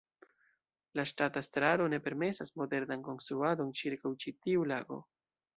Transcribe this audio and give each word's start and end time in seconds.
La 0.99 1.03
ŝtata 1.11 1.43
estraro 1.45 1.85
ne 1.95 1.99
permesas 2.07 2.53
modernan 2.63 3.05
konstruadon 3.11 3.73
ĉirkaŭ 3.83 4.17
ĉi 4.25 4.35
tiu 4.47 4.69
lago. 4.75 5.03